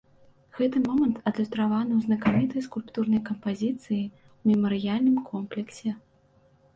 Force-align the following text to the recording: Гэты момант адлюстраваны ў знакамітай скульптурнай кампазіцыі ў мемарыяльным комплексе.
Гэты 0.59 0.79
момант 0.85 1.17
адлюстраваны 1.31 1.91
ў 1.95 1.99
знакамітай 2.05 2.63
скульптурнай 2.67 3.21
кампазіцыі 3.27 3.75
ў 3.75 4.53
мемарыяльным 4.53 5.17
комплексе. 5.29 5.89